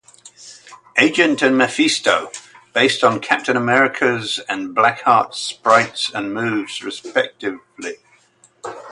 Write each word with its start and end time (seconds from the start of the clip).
Agent 0.97 1.43
and 1.43 1.55
Mephisto, 1.55 2.31
based 2.73 3.03
on 3.03 3.19
Captain 3.19 3.55
America's 3.55 4.39
and 4.49 4.75
Blackheart's 4.75 5.37
sprites 5.37 6.09
and 6.11 6.33
moves, 6.33 6.83
respectively. 6.83 7.97